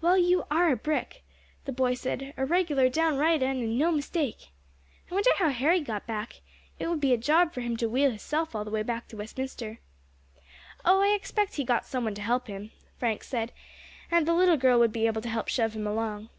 "Well, 0.00 0.16
you 0.16 0.46
are 0.50 0.72
a 0.72 0.76
brick!" 0.76 1.22
the 1.66 1.72
boy 1.72 1.92
said, 1.92 2.32
"a 2.38 2.46
regular 2.46 2.88
downright 2.88 3.42
un, 3.42 3.58
and 3.58 3.78
no 3.78 3.92
mistake. 3.92 4.48
I 5.10 5.14
wonder 5.14 5.28
how 5.36 5.50
Harry 5.50 5.80
got 5.80 6.06
back; 6.06 6.40
it 6.78 6.88
would 6.88 7.02
be 7.02 7.12
a 7.12 7.18
job 7.18 7.52
for 7.52 7.60
him 7.60 7.76
to 7.76 7.86
wheel 7.86 8.10
hisself 8.10 8.54
all 8.54 8.64
the 8.64 8.70
way 8.70 8.82
back 8.82 9.08
to 9.08 9.18
Westminster." 9.18 9.78
"Oh, 10.86 11.02
I 11.02 11.08
expect 11.08 11.56
he 11.56 11.64
got 11.64 11.84
some 11.84 12.04
one 12.04 12.14
to 12.14 12.22
help 12.22 12.46
him," 12.46 12.70
Frank 12.96 13.22
said; 13.22 13.52
"and 14.10 14.26
the 14.26 14.32
little 14.32 14.56
girl 14.56 14.78
would 14.78 14.90
be 14.90 15.06
able 15.06 15.20
to 15.20 15.28
help 15.28 15.48
shove 15.48 15.76
him 15.76 15.86
along." 15.86 16.30